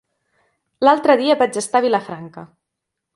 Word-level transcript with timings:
L'altre 0.87 1.17
dia 1.21 1.37
vaig 1.43 1.59
estar 1.63 1.81
a 1.83 1.85
Vilafranca. 1.89 2.47